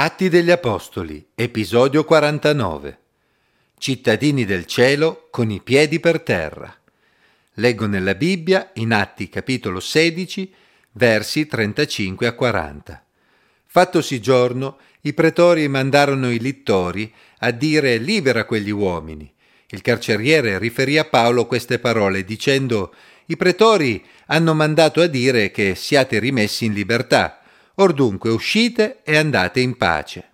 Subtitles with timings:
[0.00, 2.98] Atti degli Apostoli, episodio 49.
[3.78, 6.72] Cittadini del cielo con i piedi per terra.
[7.54, 10.54] Leggo nella Bibbia, in Atti capitolo 16,
[10.92, 13.04] versi 35 a 40.
[13.66, 19.28] Fattosi giorno, i pretori mandarono i littori a dire libera quegli uomini.
[19.66, 22.94] Il carceriere riferì a Paolo queste parole dicendo
[23.26, 27.37] i pretori hanno mandato a dire che siate rimessi in libertà
[27.80, 30.32] Or dunque uscite e andate in pace.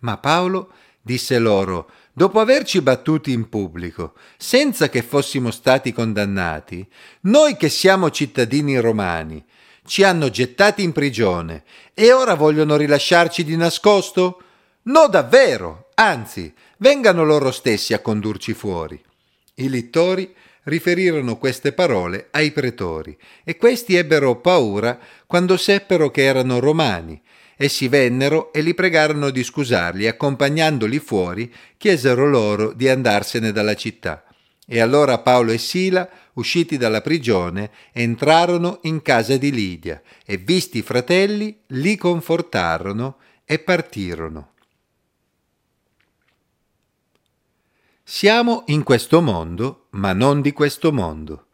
[0.00, 6.86] Ma Paolo disse loro, dopo averci battuti in pubblico, senza che fossimo stati condannati,
[7.22, 9.44] noi che siamo cittadini romani,
[9.84, 14.42] ci hanno gettati in prigione e ora vogliono rilasciarci di nascosto?
[14.82, 19.00] No, davvero, anzi, vengano loro stessi a condurci fuori.
[19.54, 20.34] I littori
[20.66, 27.20] riferirono queste parole ai pretori, e questi ebbero paura quando seppero che erano romani.
[27.56, 34.24] Essi vennero e li pregarono di scusarli, accompagnandoli fuori, chiesero loro di andarsene dalla città.
[34.66, 40.78] E allora Paolo e Sila, usciti dalla prigione, entrarono in casa di Lidia e, visti
[40.78, 44.50] i fratelli, li confortarono e partirono.
[48.08, 51.46] Siamo in questo mondo, ma non di questo mondo.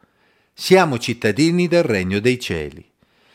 [0.53, 2.87] Siamo cittadini del regno dei cieli.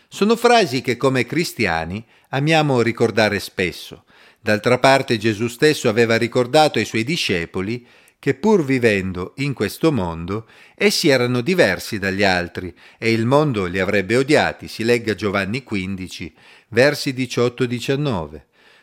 [0.07, 4.03] Sono frasi che come cristiani amiamo ricordare spesso.
[4.39, 7.87] D'altra parte Gesù stesso aveva ricordato ai suoi discepoli
[8.19, 13.79] che pur vivendo in questo mondo, essi erano diversi dagli altri e il mondo li
[13.79, 16.35] avrebbe odiati, si legga Giovanni 15,
[16.67, 18.41] versi 18-19.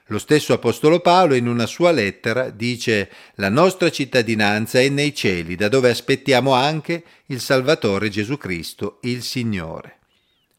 [0.09, 5.57] Lo stesso Apostolo Paolo in una sua lettera dice La nostra cittadinanza è nei cieli,
[5.57, 10.01] da dove aspettiamo anche il Salvatore Gesù Cristo, il Signore.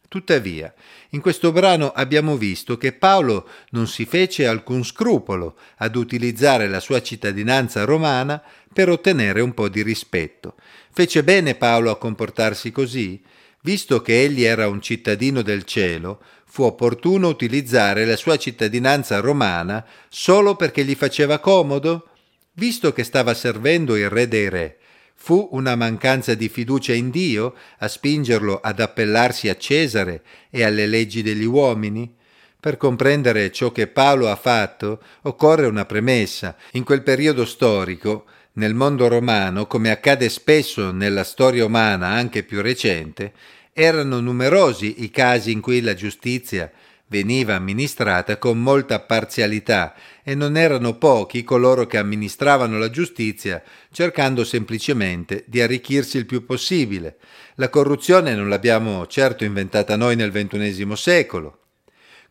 [0.08, 0.74] Tuttavia,
[1.10, 6.80] in questo brano abbiamo visto che Paolo non si fece alcun scrupolo ad utilizzare la
[6.80, 8.42] sua cittadinanza romana
[8.74, 10.56] per ottenere un po' di rispetto.
[10.92, 13.22] Fece bene Paolo a comportarsi così?
[13.66, 19.84] Visto che egli era un cittadino del cielo, fu opportuno utilizzare la sua cittadinanza romana
[20.08, 22.10] solo perché gli faceva comodo?
[22.54, 24.78] Visto che stava servendo il re dei re,
[25.16, 30.22] fu una mancanza di fiducia in Dio a spingerlo ad appellarsi a Cesare
[30.52, 32.16] e alle leggi degli uomini?
[32.60, 36.56] Per comprendere ciò che Paolo ha fatto occorre una premessa.
[36.74, 42.62] In quel periodo storico, nel mondo romano, come accade spesso nella storia umana anche più
[42.62, 43.34] recente,
[43.74, 46.72] erano numerosi i casi in cui la giustizia
[47.08, 53.62] veniva amministrata con molta parzialità e non erano pochi coloro che amministravano la giustizia
[53.92, 57.18] cercando semplicemente di arricchirsi il più possibile.
[57.56, 61.65] La corruzione non l'abbiamo certo inventata noi nel XXI secolo.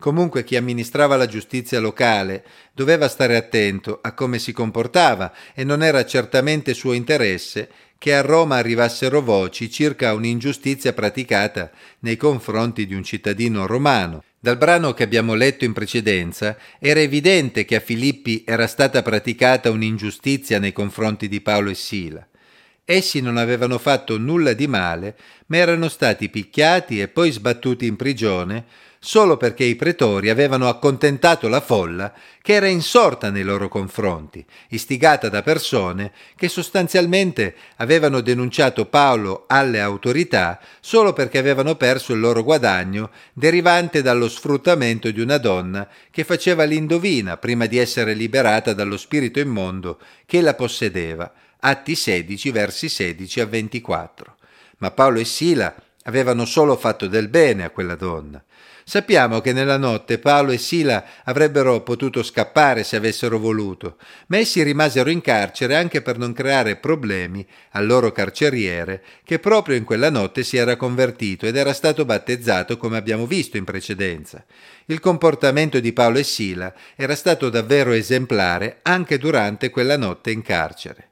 [0.04, 2.44] Comunque chi amministrava la giustizia locale
[2.74, 8.20] doveva stare attento a come si comportava e non era certamente suo interesse che a
[8.20, 11.70] Roma arrivassero voci circa un'ingiustizia praticata
[12.00, 14.22] nei confronti di un cittadino romano.
[14.38, 19.70] Dal brano che abbiamo letto in precedenza era evidente che a Filippi era stata praticata
[19.70, 22.28] un'ingiustizia nei confronti di Paolo e Sila.
[22.84, 25.16] Essi non avevano fatto nulla di male,
[25.46, 31.46] ma erano stati picchiati e poi sbattuti in prigione solo perché i pretori avevano accontentato
[31.46, 32.10] la folla
[32.40, 39.82] che era insorta nei loro confronti, istigata da persone che sostanzialmente avevano denunciato Paolo alle
[39.82, 46.24] autorità solo perché avevano perso il loro guadagno derivante dallo sfruttamento di una donna che
[46.24, 51.30] faceva l'indovina prima di essere liberata dallo spirito immondo che la possedeva.
[51.60, 54.36] Atti 16, versi 16 a 24.
[54.78, 58.42] Ma Paolo e Sila avevano solo fatto del bene a quella donna.
[58.86, 63.96] Sappiamo che nella notte Paolo e Sila avrebbero potuto scappare se avessero voluto,
[64.26, 69.74] ma essi rimasero in carcere anche per non creare problemi al loro carceriere, che proprio
[69.74, 74.44] in quella notte si era convertito ed era stato battezzato come abbiamo visto in precedenza.
[74.84, 80.42] Il comportamento di Paolo e Sila era stato davvero esemplare anche durante quella notte in
[80.42, 81.08] carcere.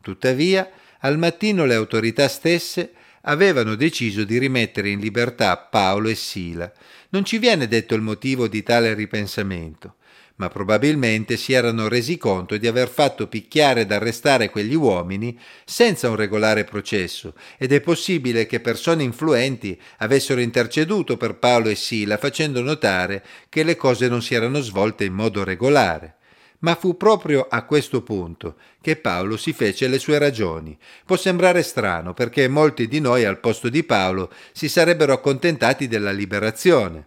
[0.00, 2.92] Tuttavia, al mattino le autorità stesse
[3.28, 6.70] avevano deciso di rimettere in libertà Paolo e Sila.
[7.10, 9.96] Non ci viene detto il motivo di tale ripensamento,
[10.36, 16.08] ma probabilmente si erano resi conto di aver fatto picchiare ed arrestare quegli uomini senza
[16.08, 22.16] un regolare processo ed è possibile che persone influenti avessero interceduto per Paolo e Sila
[22.16, 26.17] facendo notare che le cose non si erano svolte in modo regolare.
[26.60, 30.76] Ma fu proprio a questo punto che Paolo si fece le sue ragioni.
[31.04, 36.10] Può sembrare strano perché molti di noi al posto di Paolo si sarebbero accontentati della
[36.10, 37.06] liberazione.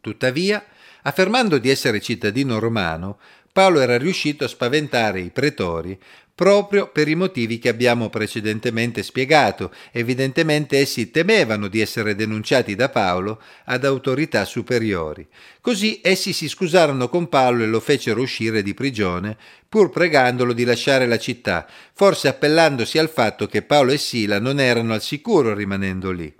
[0.00, 0.64] Tuttavia,
[1.06, 3.20] Affermando di essere cittadino romano,
[3.56, 5.98] Paolo era riuscito a spaventare i pretori
[6.34, 9.72] proprio per i motivi che abbiamo precedentemente spiegato.
[9.92, 15.26] Evidentemente essi temevano di essere denunciati da Paolo ad autorità superiori.
[15.62, 20.64] Così essi si scusarono con Paolo e lo fecero uscire di prigione, pur pregandolo di
[20.64, 25.54] lasciare la città, forse appellandosi al fatto che Paolo e Sila non erano al sicuro
[25.54, 26.30] rimanendo lì.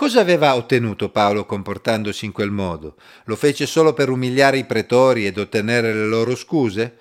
[0.00, 2.96] Cosa aveva ottenuto Paolo comportandosi in quel modo?
[3.24, 6.96] Lo fece solo per umiliare i pretori ed ottenere le loro scuse?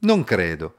[0.00, 0.74] Non credo.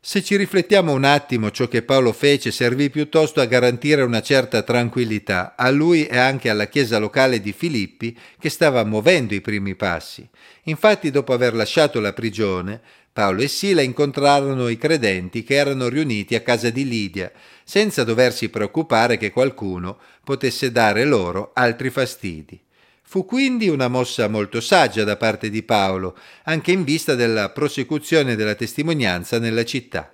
[0.00, 4.62] Se ci riflettiamo un attimo, ciò che Paolo fece servì piuttosto a garantire una certa
[4.62, 9.76] tranquillità a lui e anche alla chiesa locale di Filippi che stava muovendo i primi
[9.76, 10.28] passi.
[10.64, 12.80] Infatti, dopo aver lasciato la prigione,
[13.18, 17.32] Paolo e Sila incontrarono i credenti che erano riuniti a casa di Lidia,
[17.64, 22.62] senza doversi preoccupare che qualcuno potesse dare loro altri fastidi.
[23.02, 28.36] Fu quindi una mossa molto saggia da parte di Paolo, anche in vista della prosecuzione
[28.36, 30.12] della testimonianza nella città.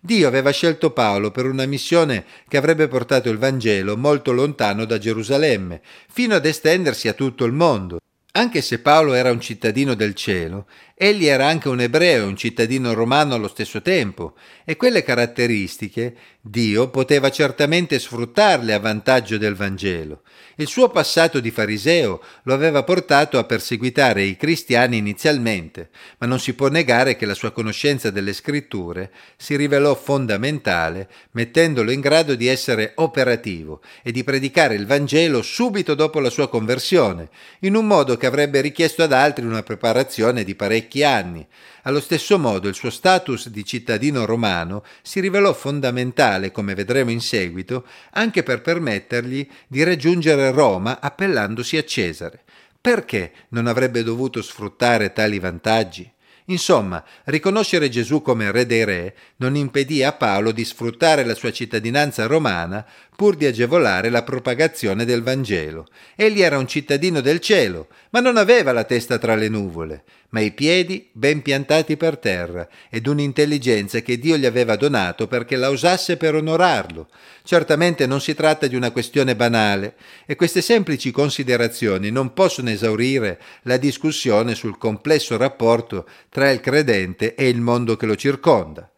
[0.00, 4.98] Dio aveva scelto Paolo per una missione che avrebbe portato il Vangelo molto lontano da
[4.98, 5.80] Gerusalemme,
[6.10, 8.00] fino ad estendersi a tutto il mondo.
[8.36, 12.36] Anche se Paolo era un cittadino del cielo, egli era anche un ebreo e un
[12.36, 14.34] cittadino romano allo stesso tempo,
[14.66, 20.22] e quelle caratteristiche Dio poteva certamente sfruttarle a vantaggio del Vangelo.
[20.56, 26.38] Il suo passato di fariseo lo aveva portato a perseguitare i cristiani inizialmente, ma non
[26.38, 32.34] si può negare che la sua conoscenza delle scritture si rivelò fondamentale, mettendolo in grado
[32.34, 37.28] di essere operativo e di predicare il Vangelo subito dopo la sua conversione,
[37.60, 41.46] in un modo che avrebbe richiesto ad altri una preparazione di parecchi anni.
[41.82, 47.20] Allo stesso modo il suo status di cittadino romano si rivelò fondamentale, come vedremo in
[47.20, 52.42] seguito, anche per permettergli di raggiungere Roma appellandosi a Cesare.
[52.80, 56.12] Perché non avrebbe dovuto sfruttare tali vantaggi?
[56.46, 61.50] Insomma, riconoscere Gesù come re dei re non impedì a Paolo di sfruttare la sua
[61.50, 65.88] cittadinanza romana pur di agevolare la propagazione del Vangelo.
[66.14, 70.40] Egli era un cittadino del cielo, ma non aveva la testa tra le nuvole, ma
[70.40, 75.70] i piedi ben piantati per terra ed un'intelligenza che Dio gli aveva donato perché la
[75.70, 77.08] usasse per onorarlo.
[77.42, 79.94] Certamente non si tratta di una questione banale
[80.26, 87.34] e queste semplici considerazioni non possono esaurire la discussione sul complesso rapporto tra il credente
[87.34, 88.90] e il mondo che lo circonda.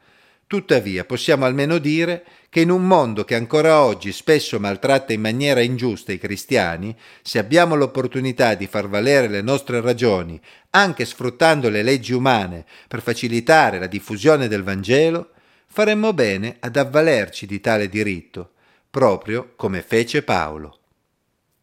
[0.48, 5.60] Tuttavia possiamo almeno dire che in un mondo che ancora oggi spesso maltratta in maniera
[5.60, 10.40] ingiusta i cristiani, se abbiamo l'opportunità di far valere le nostre ragioni,
[10.70, 15.30] anche sfruttando le leggi umane per facilitare la diffusione del Vangelo,
[15.68, 18.54] faremmo bene ad avvalerci di tale diritto,
[18.90, 20.77] proprio come fece Paolo.